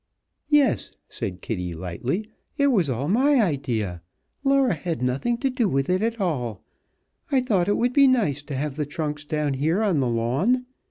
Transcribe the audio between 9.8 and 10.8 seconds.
on the lawn.